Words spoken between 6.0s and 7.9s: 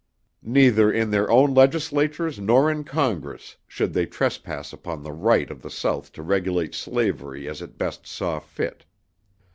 to regulate slavery as it